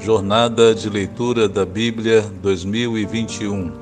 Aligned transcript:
Jornada 0.00 0.74
de 0.74 0.88
Leitura 0.88 1.48
da 1.48 1.66
Bíblia 1.66 2.22
2021 2.40 3.72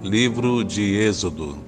Livro 0.00 0.62
de 0.62 0.94
Êxodo 0.96 1.58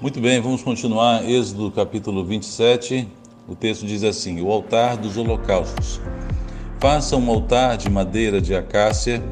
Muito 0.00 0.20
bem, 0.20 0.40
vamos 0.40 0.62
continuar. 0.62 1.26
Êxodo 1.28 1.70
capítulo 1.70 2.24
27. 2.24 3.08
O 3.48 3.54
texto 3.54 3.86
diz 3.86 4.04
assim: 4.04 4.42
O 4.42 4.50
altar 4.50 4.98
dos 4.98 5.16
holocaustos. 5.16 5.98
Faça 6.78 7.16
um 7.16 7.30
altar 7.30 7.78
de 7.78 7.88
madeira 7.88 8.38
de 8.38 8.54
acácia, 8.54 9.22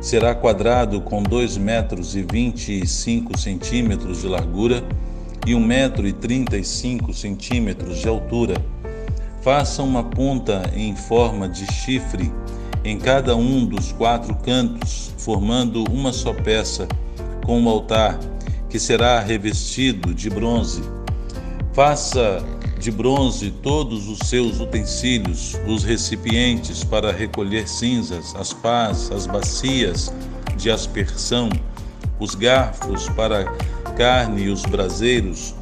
será 0.00 0.32
quadrado 0.32 1.00
com 1.00 1.20
dois 1.20 1.56
metros 1.56 2.14
e 2.14 2.22
vinte 2.22 2.80
e 2.80 2.86
cinco 2.86 3.36
centímetros 3.36 4.20
de 4.20 4.28
largura 4.28 4.84
e 5.44 5.54
um 5.54 5.60
metro 5.64 6.06
e 6.06 6.12
trinta 6.12 6.56
e 6.56 6.64
cinco 6.64 7.12
centímetros 7.12 7.98
de 7.98 8.06
altura 8.06 8.54
Faça 9.42 9.82
uma 9.82 10.04
ponta 10.04 10.70
em 10.74 10.94
forma 10.94 11.48
de 11.48 11.64
chifre 11.72 12.30
em 12.84 12.98
cada 12.98 13.34
um 13.34 13.64
dos 13.64 13.90
quatro 13.92 14.34
cantos, 14.34 15.12
formando 15.16 15.84
uma 15.90 16.12
só 16.12 16.32
peça, 16.34 16.86
com 17.44 17.58
um 17.58 17.68
altar 17.68 18.18
que 18.68 18.78
será 18.78 19.18
revestido 19.20 20.12
de 20.12 20.28
bronze. 20.28 20.82
Faça 21.72 22.44
de 22.78 22.90
bronze 22.90 23.50
todos 23.50 24.08
os 24.08 24.28
seus 24.28 24.60
utensílios, 24.60 25.58
os 25.66 25.84
recipientes 25.84 26.84
para 26.84 27.10
recolher 27.10 27.66
cinzas, 27.66 28.34
as 28.36 28.52
pás, 28.52 29.10
as 29.10 29.26
bacias 29.26 30.12
de 30.56 30.70
aspersão, 30.70 31.48
os 32.18 32.34
garfos 32.34 33.08
para 33.10 33.44
carne 33.96 34.44
e 34.44 34.48
os 34.50 34.62
braseiros, 34.62 35.54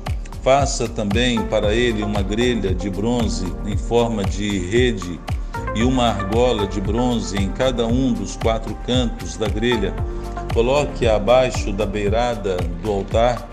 Faça 0.48 0.88
também 0.88 1.43
para 1.43 1.75
ele 1.75 2.02
uma 2.02 2.23
grelha 2.23 2.75
de 2.75 2.88
bronze 2.88 3.52
em 3.66 3.77
forma 3.77 4.25
de 4.25 4.61
rede 4.61 5.21
e 5.74 5.83
uma 5.83 6.05
argola 6.07 6.66
de 6.66 6.80
bronze 6.80 7.37
em 7.37 7.51
cada 7.51 7.87
um 7.87 8.15
dos 8.15 8.35
quatro 8.35 8.74
cantos 8.87 9.37
da 9.37 9.46
grelha. 9.46 9.93
Coloque 10.54 11.07
abaixo 11.07 11.71
da 11.71 11.85
beirada 11.85 12.57
do 12.82 12.91
altar 12.91 13.46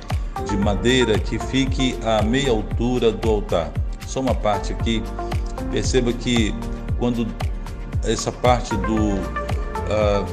de 0.50 0.56
madeira 0.56 1.20
que 1.20 1.38
fique 1.38 1.98
à 2.02 2.22
meia 2.22 2.52
altura 2.52 3.12
do 3.12 3.30
altar. 3.30 3.72
Só 4.08 4.22
uma 4.22 4.34
parte 4.34 4.72
aqui. 4.72 5.04
Perceba 5.74 6.14
que 6.14 6.56
quando 6.98 7.28
essa 8.06 8.32
parte 8.32 8.74
do 8.74 8.96
uh, 8.96 10.26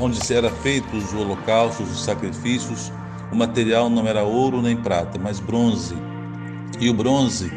onde 0.00 0.20
era 0.32 0.50
feitos 0.50 1.12
os 1.12 1.14
holocaustos, 1.20 1.90
os 1.90 2.04
sacrifícios, 2.04 2.92
o 3.32 3.36
material 3.36 3.90
não 3.90 4.06
era 4.06 4.22
ouro 4.22 4.62
nem 4.62 4.76
prata, 4.76 5.18
mas 5.18 5.40
bronze. 5.40 5.94
E 6.80 6.88
o 6.88 6.94
bronze, 6.94 7.52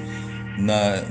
na, 0.57 1.03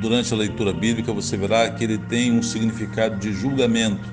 durante 0.00 0.32
a 0.32 0.36
leitura 0.36 0.72
bíblica, 0.72 1.12
você 1.12 1.36
verá 1.36 1.70
que 1.70 1.84
ele 1.84 1.98
tem 1.98 2.32
um 2.32 2.42
significado 2.42 3.18
de 3.18 3.32
julgamento. 3.32 4.08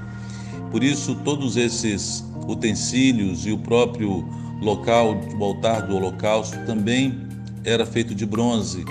Por 0.71 0.83
isso, 0.83 1.15
todos 1.23 1.57
esses 1.57 2.25
utensílios 2.47 3.45
e 3.45 3.51
o 3.51 3.57
próprio 3.57 4.27
local, 4.61 5.15
o 5.37 5.43
altar 5.43 5.83
do 5.83 5.95
holocausto, 5.95 6.57
também 6.65 7.27
era 7.63 7.85
feito 7.85 8.15
de 8.15 8.25
bronze, 8.25 8.83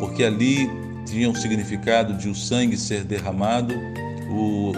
porque 0.00 0.24
ali 0.24 0.70
tinha 1.06 1.28
o 1.28 1.36
significado 1.36 2.14
de 2.14 2.28
o 2.28 2.34
sangue 2.34 2.76
ser 2.76 3.04
derramado, 3.04 3.74
o, 4.30 4.72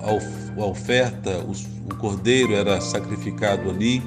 a, 0.00 0.64
oferta, 0.64 1.38
o, 1.40 1.52
o 1.92 1.96
cordeiro 1.96 2.54
era 2.54 2.80
sacrificado 2.80 3.70
ali 3.70 4.02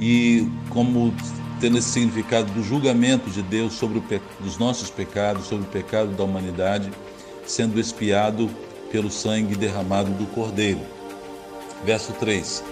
e 0.00 0.48
como 0.70 1.14
tendo 1.60 1.78
esse 1.78 1.90
significado 1.90 2.52
do 2.52 2.62
julgamento 2.62 3.28
de 3.30 3.42
Deus 3.42 3.74
sobre 3.74 3.98
o 3.98 4.04
dos 4.40 4.58
nossos 4.58 4.90
pecados, 4.90 5.46
sobre 5.46 5.64
o 5.64 5.68
pecado 5.68 6.10
da 6.12 6.22
humanidade, 6.22 6.90
sendo 7.44 7.80
expiado 7.80 8.48
pelo 8.92 9.10
sangue 9.10 9.56
derramado 9.56 10.10
do 10.12 10.26
Cordeiro. 10.26 10.80
Verso 11.84 12.12
3: 12.14 12.62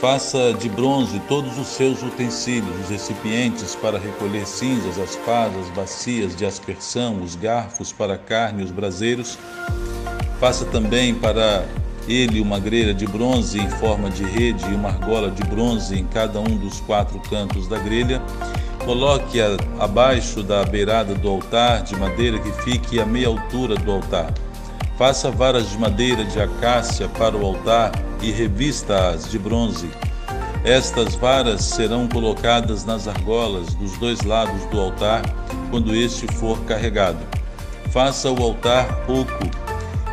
Faça 0.00 0.52
de 0.54 0.68
bronze 0.68 1.20
todos 1.28 1.56
os 1.58 1.68
seus 1.68 2.02
utensílios, 2.02 2.80
os 2.80 2.88
recipientes 2.88 3.76
para 3.76 3.98
recolher 3.98 4.46
cinzas, 4.46 4.98
as 4.98 5.14
pás, 5.16 5.56
as 5.56 5.68
bacias 5.70 6.34
de 6.34 6.44
aspersão, 6.44 7.22
os 7.22 7.36
garfos 7.36 7.92
para 7.92 8.18
carne 8.18 8.64
os 8.64 8.72
braseiros. 8.72 9.38
Faça 10.40 10.64
também 10.64 11.14
para 11.14 11.64
ele 12.08 12.40
uma 12.40 12.58
grelha 12.58 12.92
de 12.92 13.06
bronze 13.06 13.58
em 13.58 13.68
forma 13.70 14.10
de 14.10 14.24
rede 14.24 14.64
e 14.70 14.74
uma 14.74 14.88
argola 14.88 15.30
de 15.30 15.42
bronze 15.44 15.98
em 15.98 16.04
cada 16.04 16.40
um 16.40 16.56
dos 16.56 16.80
quatro 16.80 17.20
cantos 17.30 17.68
da 17.68 17.78
grelha. 17.78 18.20
Coloque-a 18.84 19.56
abaixo 19.78 20.42
da 20.42 20.64
beirada 20.64 21.14
do 21.14 21.28
altar 21.28 21.82
de 21.82 21.94
madeira 21.96 22.38
que 22.38 22.50
fique 22.62 23.00
à 23.00 23.06
meia 23.06 23.28
altura 23.28 23.76
do 23.76 23.92
altar. 23.92 24.32
Faça 24.98 25.30
varas 25.30 25.70
de 25.70 25.78
madeira 25.78 26.24
de 26.24 26.40
acácia 26.40 27.08
para 27.08 27.36
o 27.36 27.46
altar 27.46 27.92
e 28.20 28.30
revista-as 28.30 29.30
de 29.30 29.38
bronze. 29.38 29.88
Estas 30.64 31.14
varas 31.16 31.64
serão 31.64 32.08
colocadas 32.08 32.84
nas 32.84 33.08
argolas 33.08 33.74
dos 33.74 33.96
dois 33.98 34.20
lados 34.22 34.64
do 34.66 34.80
altar 34.80 35.22
quando 35.70 35.94
este 35.94 36.26
for 36.34 36.60
carregado. 36.64 37.18
Faça 37.90 38.30
o 38.30 38.42
altar 38.42 38.86
oco 39.08 39.50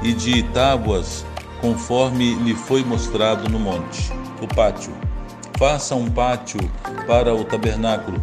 e 0.01 0.13
de 0.13 0.41
tábuas 0.43 1.25
conforme 1.61 2.35
lhe 2.35 2.55
foi 2.55 2.83
mostrado 2.83 3.49
no 3.49 3.59
monte. 3.59 4.11
O 4.41 4.47
pátio. 4.47 4.93
Faça 5.57 5.93
um 5.95 6.09
pátio 6.09 6.59
para 7.05 7.35
o 7.35 7.43
tabernáculo. 7.43 8.21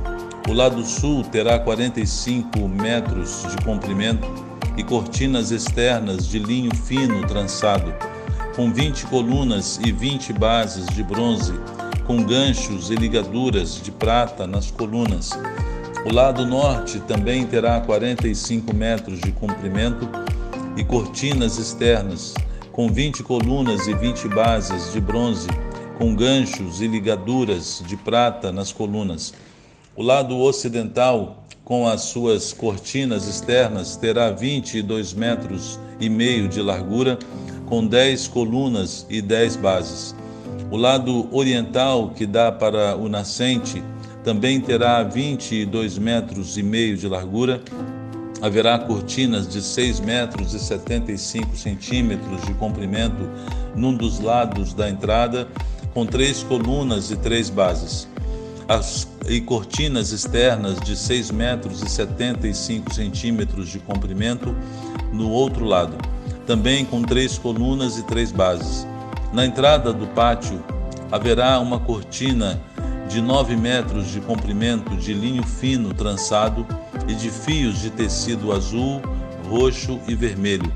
O 0.48 0.52
lado 0.52 0.82
sul 0.84 1.22
terá 1.24 1.58
45 1.58 2.66
metros 2.68 3.44
de 3.50 3.64
comprimento 3.64 4.26
e 4.76 4.82
cortinas 4.82 5.50
externas 5.50 6.26
de 6.26 6.38
linho 6.38 6.74
fino 6.74 7.26
trançado, 7.26 7.92
com 8.54 8.72
20 8.72 9.06
colunas 9.06 9.78
e 9.84 9.92
20 9.92 10.32
bases 10.32 10.86
de 10.86 11.02
bronze, 11.02 11.52
com 12.06 12.22
ganchos 12.22 12.90
e 12.90 12.94
ligaduras 12.94 13.80
de 13.82 13.90
prata 13.90 14.46
nas 14.46 14.70
colunas. 14.70 15.30
O 16.06 16.12
lado 16.12 16.46
norte 16.46 17.00
também 17.00 17.44
terá 17.44 17.80
45 17.80 18.74
metros 18.74 19.20
de 19.20 19.32
comprimento 19.32 20.08
e 20.76 20.84
cortinas 20.84 21.58
externas 21.58 22.34
com 22.76 22.88
20 22.88 23.22
colunas 23.22 23.86
e 23.86 23.94
20 23.94 24.28
bases 24.28 24.92
de 24.92 25.00
bronze, 25.00 25.48
com 25.96 26.14
ganchos 26.14 26.82
e 26.82 26.86
ligaduras 26.86 27.82
de 27.86 27.96
prata 27.96 28.52
nas 28.52 28.70
colunas. 28.70 29.32
O 29.96 30.02
lado 30.02 30.36
ocidental, 30.38 31.42
com 31.64 31.88
as 31.88 32.02
suas 32.02 32.52
cortinas 32.52 33.26
externas, 33.26 33.96
terá 33.96 34.30
22 34.30 35.14
metros 35.14 35.80
e 35.98 36.10
meio 36.10 36.48
de 36.48 36.60
largura, 36.60 37.18
com 37.64 37.86
10 37.86 38.28
colunas 38.28 39.06
e 39.08 39.22
10 39.22 39.56
bases. 39.56 40.14
O 40.70 40.76
lado 40.76 41.34
oriental, 41.34 42.10
que 42.10 42.26
dá 42.26 42.52
para 42.52 42.94
o 42.94 43.08
nascente, 43.08 43.82
também 44.22 44.60
terá 44.60 45.02
22 45.02 45.96
metros 45.96 46.58
e 46.58 46.62
meio 46.62 46.94
de 46.94 47.08
largura, 47.08 47.62
Haverá 48.40 48.78
cortinas 48.78 49.48
de 49.48 49.62
6 49.62 50.00
metros 50.00 50.52
e 50.52 50.58
75 50.58 51.56
centímetros 51.56 52.42
de 52.42 52.52
comprimento 52.54 53.28
num 53.74 53.94
dos 53.94 54.20
lados 54.20 54.74
da 54.74 54.88
entrada, 54.90 55.48
com 55.94 56.04
três 56.04 56.42
colunas 56.42 57.10
e 57.10 57.16
três 57.16 57.48
bases. 57.48 58.06
As, 58.68 59.08
e 59.28 59.40
cortinas 59.40 60.12
externas 60.12 60.78
de 60.80 60.96
6 60.96 61.30
metros 61.30 61.82
e 61.82 61.88
75 61.88 62.92
centímetros 62.92 63.68
de 63.68 63.78
comprimento 63.78 64.54
no 65.12 65.30
outro 65.30 65.64
lado, 65.64 65.96
também 66.46 66.84
com 66.84 67.02
três 67.02 67.38
colunas 67.38 67.96
e 67.96 68.02
três 68.02 68.30
bases. 68.30 68.86
Na 69.32 69.46
entrada 69.46 69.92
do 69.92 70.06
pátio 70.08 70.62
haverá 71.10 71.58
uma 71.60 71.78
cortina 71.78 72.60
de 73.08 73.20
9 73.20 73.56
metros 73.56 74.10
de 74.10 74.20
comprimento 74.20 74.96
de 74.96 75.14
linho 75.14 75.44
fino 75.44 75.94
trançado 75.94 76.66
e 77.08 77.14
de 77.14 77.30
fios 77.30 77.80
de 77.80 77.90
tecido 77.90 78.52
azul, 78.52 79.00
roxo 79.48 80.00
e 80.08 80.14
vermelho, 80.14 80.72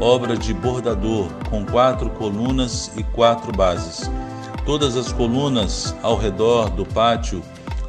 obra 0.00 0.36
de 0.36 0.52
bordador, 0.52 1.28
com 1.50 1.64
quatro 1.64 2.10
colunas 2.10 2.90
e 2.96 3.02
quatro 3.02 3.52
bases. 3.52 4.10
Todas 4.64 4.96
as 4.96 5.12
colunas 5.12 5.94
ao 6.02 6.16
redor 6.16 6.68
do 6.70 6.84
pátio 6.84 7.42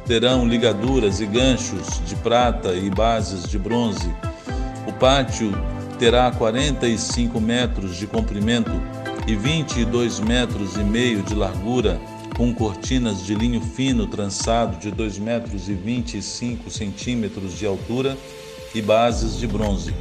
terão 0.06 0.46
ligaduras 0.46 1.20
e 1.20 1.26
ganchos 1.26 2.00
de 2.06 2.16
prata 2.16 2.72
e 2.74 2.90
bases 2.90 3.48
de 3.48 3.58
bronze. 3.58 4.10
O 4.86 4.92
pátio 4.92 5.52
terá 5.98 6.30
45 6.30 7.40
metros 7.40 7.96
de 7.96 8.06
comprimento 8.06 8.72
e 9.26 9.36
22 9.36 10.20
metros 10.20 10.76
e 10.76 10.82
meio 10.82 11.22
de 11.22 11.34
largura 11.34 12.00
com 12.40 12.54
cortinas 12.54 13.26
de 13.26 13.34
linho 13.34 13.60
fino 13.60 14.06
trançado 14.06 14.78
de 14.78 14.90
2 14.90 15.18
metros 15.18 15.68
e 15.68 15.74
25 15.74 16.70
centímetros 16.70 17.58
de 17.58 17.66
altura 17.66 18.16
e 18.74 18.80
bases 18.80 19.36
de 19.36 19.46
bronze. 19.46 19.92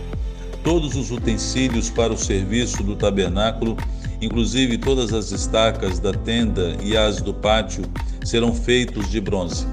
Todos 0.63 0.95
os 0.95 1.11
utensílios 1.11 1.89
para 1.89 2.13
o 2.13 2.17
serviço 2.17 2.81
do 2.81 2.95
tabernáculo, 2.95 3.75
inclusive 4.21 4.77
todas 4.77 5.11
as 5.11 5.33
estacas 5.33 5.99
da 5.99 6.13
tenda 6.13 6.77
e 6.81 6.95
as 6.95 7.21
do 7.21 7.33
pátio, 7.33 7.83
serão 8.23 8.55
feitos 8.55 9.11
de 9.11 9.19
bronze. 9.19 9.67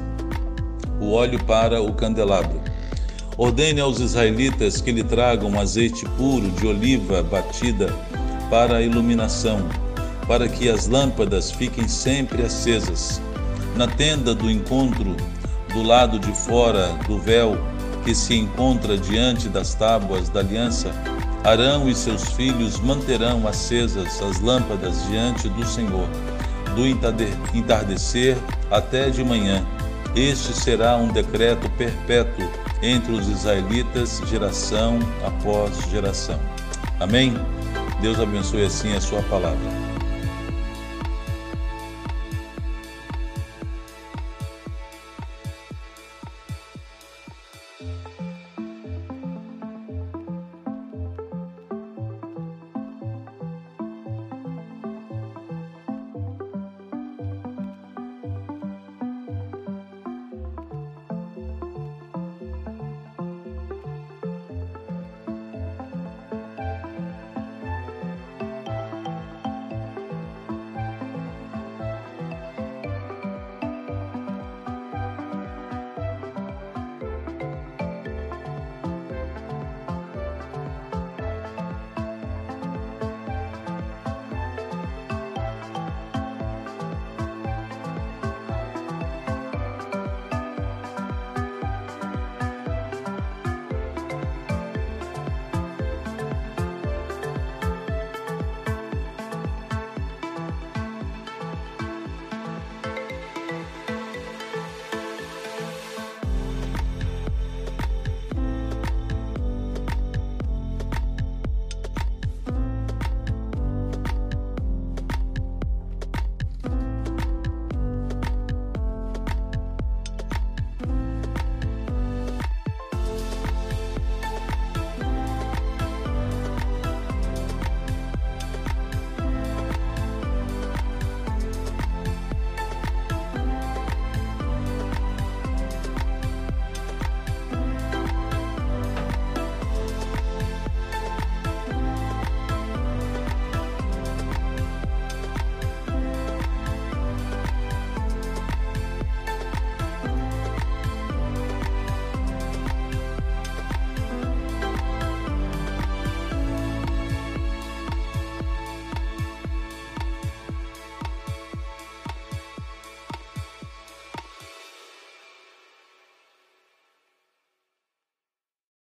O 1.01 1.13
óleo 1.13 1.39
para 1.45 1.81
o 1.81 1.95
candelabro. 1.95 2.61
Ordene 3.39 3.81
aos 3.81 4.01
israelitas 4.01 4.81
que 4.81 4.91
lhe 4.91 5.05
tragam 5.05 5.57
azeite 5.57 6.05
puro 6.17 6.51
de 6.51 6.67
oliva 6.67 7.23
batida 7.23 7.95
para 8.51 8.79
a 8.79 8.83
iluminação, 8.83 9.65
para 10.27 10.49
que 10.49 10.69
as 10.69 10.87
lâmpadas 10.87 11.51
fiquem 11.51 11.87
sempre 11.89 12.43
acesas. 12.43 13.21
Na 13.77 13.87
tenda 13.87 14.35
do 14.35 14.51
encontro, 14.51 15.17
do 15.73 15.83
lado 15.83 16.19
de 16.19 16.33
fora 16.33 16.89
do 17.07 17.19
véu 17.19 17.59
que 18.05 18.15
se 18.15 18.35
encontra 18.35 18.97
diante 18.97 19.49
das 19.49 19.75
tábuas 19.75 20.29
da 20.29 20.41
aliança, 20.41 20.93
Arão 21.45 21.89
e 21.89 21.95
seus 21.95 22.33
filhos 22.33 22.81
manterão 22.81 23.47
acesas 23.47 24.21
as 24.21 24.41
lâmpadas 24.41 25.07
diante 25.09 25.49
do 25.49 25.65
Senhor, 25.65 26.09
do 26.75 26.85
entardecer 27.57 28.37
até 28.69 29.11
de 29.11 29.23
manhã. 29.23 29.65
Este 30.17 30.53
será 30.53 30.97
um 30.97 31.07
decreto 31.07 31.71
perpétuo 31.79 32.51
entre 32.83 33.13
os 33.13 33.29
israelitas, 33.29 34.21
geração 34.27 34.99
após 35.25 35.89
geração. 35.89 36.41
Amém? 36.99 37.35
Deus 38.01 38.19
abençoe 38.19 38.65
assim 38.65 38.95
a 38.97 39.01
sua 39.01 39.23
palavra. 39.23 39.87